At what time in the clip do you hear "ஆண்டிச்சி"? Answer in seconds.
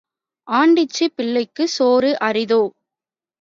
0.47-1.05